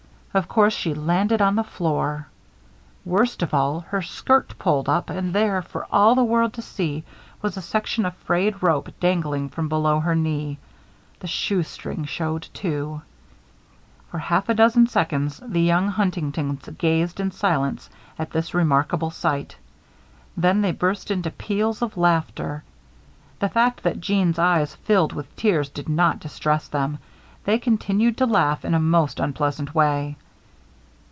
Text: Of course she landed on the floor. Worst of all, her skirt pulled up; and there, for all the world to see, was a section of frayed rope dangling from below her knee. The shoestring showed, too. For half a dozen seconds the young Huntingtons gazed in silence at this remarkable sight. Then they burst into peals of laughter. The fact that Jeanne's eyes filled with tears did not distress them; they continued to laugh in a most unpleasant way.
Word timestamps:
Of 0.33 0.47
course 0.47 0.71
she 0.73 0.93
landed 0.93 1.41
on 1.41 1.57
the 1.57 1.63
floor. 1.65 2.27
Worst 3.03 3.43
of 3.43 3.53
all, 3.53 3.81
her 3.81 4.01
skirt 4.01 4.57
pulled 4.57 4.87
up; 4.87 5.09
and 5.09 5.33
there, 5.35 5.61
for 5.61 5.85
all 5.91 6.15
the 6.15 6.23
world 6.23 6.53
to 6.53 6.61
see, 6.61 7.03
was 7.41 7.57
a 7.57 7.61
section 7.61 8.05
of 8.05 8.15
frayed 8.15 8.63
rope 8.63 8.89
dangling 9.01 9.49
from 9.49 9.67
below 9.67 9.99
her 9.99 10.15
knee. 10.15 10.57
The 11.19 11.27
shoestring 11.27 12.05
showed, 12.05 12.43
too. 12.53 13.01
For 14.09 14.19
half 14.19 14.47
a 14.47 14.53
dozen 14.53 14.87
seconds 14.87 15.41
the 15.43 15.59
young 15.63 15.89
Huntingtons 15.89 16.69
gazed 16.77 17.19
in 17.19 17.31
silence 17.31 17.89
at 18.17 18.31
this 18.31 18.53
remarkable 18.53 19.09
sight. 19.11 19.57
Then 20.37 20.61
they 20.61 20.71
burst 20.71 21.11
into 21.11 21.29
peals 21.29 21.81
of 21.81 21.97
laughter. 21.97 22.63
The 23.39 23.49
fact 23.49 23.83
that 23.83 23.99
Jeanne's 23.99 24.39
eyes 24.39 24.75
filled 24.75 25.11
with 25.11 25.35
tears 25.35 25.67
did 25.67 25.89
not 25.89 26.21
distress 26.21 26.69
them; 26.69 26.99
they 27.43 27.57
continued 27.57 28.15
to 28.15 28.23
laugh 28.27 28.63
in 28.63 28.75
a 28.75 28.79
most 28.79 29.19
unpleasant 29.19 29.73
way. 29.73 30.15